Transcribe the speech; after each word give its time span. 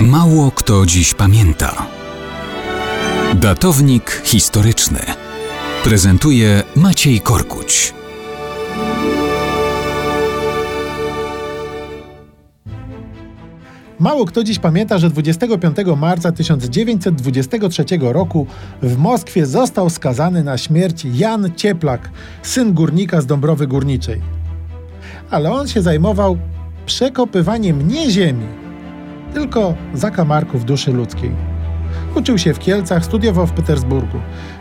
Mało 0.00 0.50
kto 0.50 0.86
dziś 0.86 1.14
pamięta. 1.14 1.86
Datownik 3.34 4.22
historyczny 4.24 4.98
prezentuje 5.84 6.62
Maciej 6.76 7.20
Korkuć. 7.20 7.94
Mało 13.98 14.24
kto 14.24 14.44
dziś 14.44 14.58
pamięta, 14.58 14.98
że 14.98 15.10
25 15.10 15.76
marca 15.96 16.32
1923 16.32 17.84
roku 18.00 18.46
w 18.82 18.96
Moskwie 18.98 19.46
został 19.46 19.90
skazany 19.90 20.44
na 20.44 20.58
śmierć 20.58 21.04
Jan 21.04 21.52
Cieplak, 21.56 22.10
syn 22.42 22.72
górnika 22.72 23.20
z 23.20 23.26
Dąbrowy 23.26 23.66
Górniczej. 23.66 24.20
Ale 25.30 25.52
on 25.52 25.68
się 25.68 25.82
zajmował 25.82 26.38
przekopywaniem 26.86 27.88
nie 27.88 28.10
ziemi, 28.10 28.65
tylko 29.36 29.74
zakamarków 29.94 30.64
duszy 30.64 30.92
ludzkiej. 30.92 31.30
Uczył 32.14 32.38
się 32.38 32.54
w 32.54 32.58
Kielcach, 32.58 33.04
studiował 33.04 33.46
w 33.46 33.52
Petersburgu. 33.52 34.18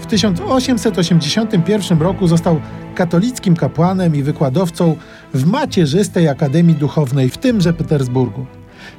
W 0.00 0.06
1881 0.06 2.00
roku 2.00 2.26
został 2.26 2.60
katolickim 2.94 3.56
kapłanem 3.56 4.16
i 4.16 4.22
wykładowcą 4.22 4.96
w 5.34 5.46
macierzystej 5.46 6.28
Akademii 6.28 6.74
Duchownej 6.74 7.30
w 7.30 7.38
tymże 7.38 7.72
Petersburgu. 7.72 8.46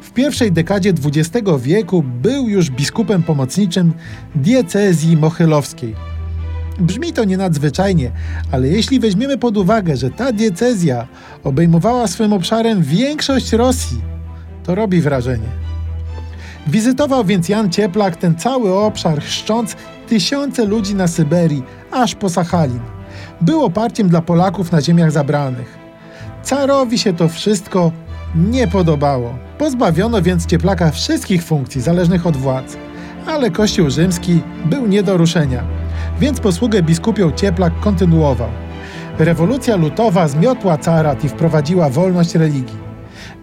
W 0.01 0.11
pierwszej 0.11 0.51
dekadzie 0.51 0.89
XX 0.89 1.49
wieku 1.59 2.03
był 2.21 2.47
już 2.47 2.69
biskupem 2.69 3.23
pomocniczym 3.23 3.93
diecezji 4.35 5.17
mochylowskiej. 5.17 5.95
Brzmi 6.79 7.13
to 7.13 7.23
nienadzwyczajnie, 7.23 8.11
ale 8.51 8.67
jeśli 8.67 8.99
weźmiemy 8.99 9.37
pod 9.37 9.57
uwagę, 9.57 9.97
że 9.97 10.09
ta 10.09 10.31
diecezja 10.31 11.07
obejmowała 11.43 12.07
swym 12.07 12.33
obszarem 12.33 12.83
większość 12.83 13.53
Rosji, 13.53 14.18
to 14.69 14.75
robi 14.75 15.01
wrażenie. 15.01 15.47
Wizytował 16.67 17.25
więc 17.25 17.49
Jan 17.49 17.69
Cieplak 17.69 18.15
ten 18.15 18.35
cały 18.35 18.73
obszar, 18.73 19.21
chrzcząc 19.21 19.75
tysiące 20.07 20.65
ludzi 20.65 20.95
na 20.95 21.07
Syberii, 21.07 21.63
aż 21.91 22.15
po 22.15 22.29
Sachalin. 22.29 22.79
Był 23.41 23.65
oparciem 23.65 24.09
dla 24.09 24.21
Polaków 24.21 24.71
na 24.71 24.81
ziemiach 24.81 25.11
zabranych. 25.11 25.77
Carowi 26.43 26.99
się 26.99 27.13
to 27.13 27.29
wszystko 27.29 27.91
nie 28.35 28.67
podobało. 28.67 29.33
Pozbawiono 29.57 30.21
więc 30.21 30.45
Cieplaka 30.45 30.91
wszystkich 30.91 31.43
funkcji 31.43 31.81
zależnych 31.81 32.27
od 32.27 32.37
władz, 32.37 32.77
ale 33.27 33.51
Kościół 33.51 33.89
rzymski 33.89 34.41
był 34.65 34.87
nie 34.87 35.03
do 35.03 35.17
ruszenia, 35.17 35.63
więc 36.19 36.39
posługę 36.39 36.83
biskupią 36.83 37.31
Cieplak 37.31 37.79
kontynuował. 37.79 38.49
Rewolucja 39.19 39.75
lutowa 39.75 40.27
zmiotła 40.27 40.77
carat 40.77 41.23
i 41.23 41.29
wprowadziła 41.29 41.89
wolność 41.89 42.35
religii. 42.35 42.88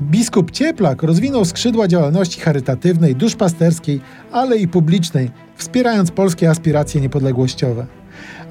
Biskup 0.02 0.50
Cieplak 0.50 1.02
rozwinął 1.02 1.44
skrzydła 1.44 1.88
działalności 1.88 2.40
charytatywnej, 2.40 3.16
duszpasterskiej, 3.16 4.00
ale 4.32 4.56
i 4.56 4.68
publicznej, 4.68 5.30
wspierając 5.56 6.10
polskie 6.10 6.50
aspiracje 6.50 7.00
niepodległościowe. 7.00 7.86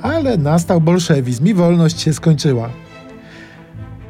Ale 0.01 0.37
nastał 0.37 0.81
bolszewizm 0.81 1.45
i 1.45 1.53
wolność 1.53 2.01
się 2.01 2.13
skończyła. 2.13 2.69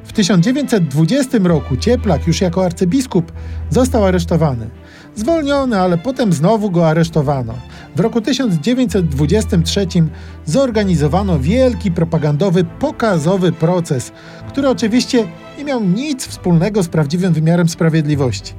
W 0.03 0.13
1920 0.13 1.37
roku 1.43 1.77
Cieplak, 1.77 2.27
już 2.27 2.41
jako 2.41 2.65
arcybiskup, 2.65 3.31
został 3.69 4.05
aresztowany. 4.05 4.69
Zwolniony, 5.15 5.79
ale 5.79 5.97
potem 5.97 6.33
znowu 6.33 6.71
go 6.71 6.89
aresztowano. 6.89 7.53
W 7.95 7.99
roku 7.99 8.21
1923 8.21 9.87
zorganizowano 10.45 11.39
wielki 11.39 11.91
propagandowy, 11.91 12.63
pokazowy 12.63 13.51
proces, 13.51 14.11
który 14.47 14.69
oczywiście 14.69 15.27
nie 15.57 15.63
miał 15.63 15.83
nic 15.83 16.27
wspólnego 16.27 16.83
z 16.83 16.87
prawdziwym 16.87 17.33
wymiarem 17.33 17.69
sprawiedliwości. 17.69 18.53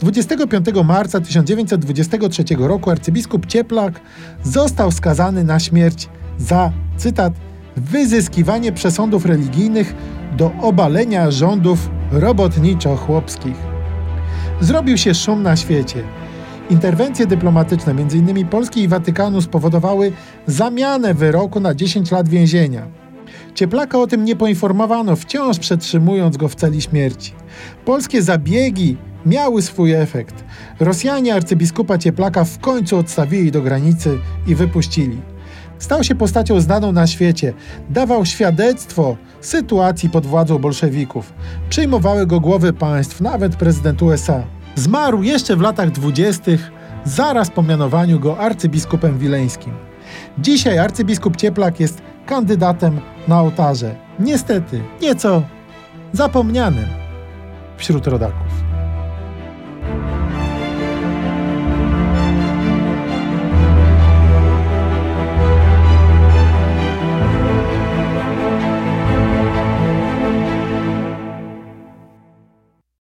25 0.00 0.66
marca 0.84 1.20
1923 1.20 2.44
roku 2.58 2.90
arcybiskup 2.90 3.46
Cieplak 3.46 4.00
został 4.44 4.92
skazany 4.92 5.44
na 5.44 5.60
śmierć 5.60 6.08
za, 6.38 6.72
cytat, 6.96 7.32
wyzyskiwanie 7.76 8.72
przesądów 8.72 9.26
religijnych 9.26 9.94
do 10.36 10.52
obalenia 10.60 11.30
rządów 11.30 11.90
robotniczo-chłopskich. 12.12 13.56
Zrobił 14.60 14.98
się 14.98 15.14
szum 15.14 15.42
na 15.42 15.56
świecie. 15.56 16.04
Interwencje 16.70 17.26
dyplomatyczne, 17.26 17.92
m.in. 17.92 18.48
Polski 18.48 18.82
i 18.82 18.88
Watykanu, 18.88 19.42
spowodowały 19.42 20.12
zamianę 20.46 21.14
wyroku 21.14 21.60
na 21.60 21.74
10 21.74 22.10
lat 22.10 22.28
więzienia. 22.28 22.86
Cieplaka 23.54 23.98
o 23.98 24.06
tym 24.06 24.24
nie 24.24 24.36
poinformowano, 24.36 25.16
wciąż 25.16 25.58
przetrzymując 25.58 26.36
go 26.36 26.48
w 26.48 26.54
celi 26.54 26.82
śmierci. 26.82 27.32
Polskie 27.84 28.22
zabiegi 28.22 28.96
miały 29.26 29.62
swój 29.62 29.92
efekt. 29.92 30.44
Rosjanie 30.80 31.34
arcybiskupa 31.34 31.98
Cieplaka 31.98 32.44
w 32.44 32.58
końcu 32.58 32.96
odstawili 32.96 33.50
do 33.50 33.62
granicy 33.62 34.18
i 34.46 34.54
wypuścili. 34.54 35.18
Stał 35.78 36.04
się 36.04 36.14
postacią 36.14 36.60
znaną 36.60 36.92
na 36.92 37.06
świecie, 37.06 37.52
dawał 37.90 38.26
świadectwo 38.26 39.16
sytuacji 39.40 40.10
pod 40.10 40.26
władzą 40.26 40.58
bolszewików. 40.58 41.32
Przyjmowały 41.68 42.26
go 42.26 42.40
głowy 42.40 42.72
państw, 42.72 43.20
nawet 43.20 43.56
prezydent 43.56 44.02
USA. 44.02 44.42
Zmarł 44.74 45.22
jeszcze 45.22 45.56
w 45.56 45.60
latach 45.60 45.90
dwudziestych, 45.90 46.70
zaraz 47.04 47.50
po 47.50 47.62
mianowaniu 47.62 48.20
go 48.20 48.38
arcybiskupem 48.38 49.18
wileńskim. 49.18 49.72
Dzisiaj 50.38 50.78
arcybiskup 50.78 51.36
Cieplak 51.36 51.80
jest 51.80 52.02
kandydatem 52.26 53.00
na 53.28 53.40
ołtarze. 53.40 53.94
Niestety, 54.18 54.82
nieco 55.02 55.42
zapomnianym 56.12 56.86
wśród 57.76 58.06
rodaków. 58.06 58.53